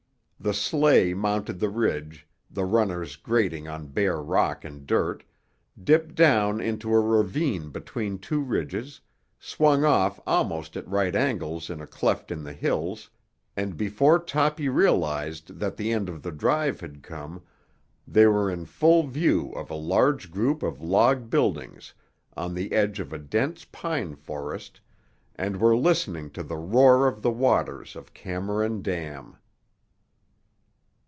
The 0.43 0.55
sleigh 0.55 1.13
mounted 1.13 1.59
the 1.59 1.69
ridge, 1.69 2.27
the 2.49 2.65
runners 2.65 3.15
grating 3.15 3.67
on 3.67 3.85
bare 3.89 4.19
rock 4.23 4.65
and 4.65 4.87
dirt, 4.87 5.23
dipped 5.83 6.15
down 6.15 6.59
into 6.59 6.91
a 6.95 6.99
ravine 6.99 7.69
between 7.69 8.17
two 8.17 8.41
ridges, 8.41 8.99
swung 9.37 9.83
off 9.83 10.19
almost 10.25 10.75
at 10.75 10.87
right 10.87 11.15
angles 11.15 11.69
in 11.69 11.79
a 11.79 11.85
cleft 11.85 12.31
in 12.31 12.43
the 12.43 12.53
hills—and 12.53 13.77
before 13.77 14.17
Toppy 14.17 14.67
realised 14.67 15.59
that 15.59 15.77
the 15.77 15.91
end 15.91 16.09
of 16.09 16.23
the 16.23 16.31
drive 16.31 16.79
had 16.79 17.03
come, 17.03 17.43
they 18.07 18.25
were 18.25 18.49
in 18.49 18.65
full 18.65 19.03
view 19.03 19.51
of 19.51 19.69
a 19.69 19.75
large 19.75 20.31
group 20.31 20.63
of 20.63 20.81
log 20.81 21.29
buildings 21.29 21.93
on 22.35 22.55
the 22.55 22.71
edge 22.73 22.99
of 22.99 23.13
a 23.13 23.19
dense 23.19 23.63
pine 23.65 24.15
forest 24.15 24.81
and 25.35 25.57
were 25.57 25.77
listening 25.77 26.31
to 26.31 26.41
the 26.41 26.57
roar 26.57 27.05
of 27.07 27.21
the 27.21 27.29
waters 27.29 27.95
of 27.95 28.15
Cameron 28.15 28.81
Dam. 28.81 29.37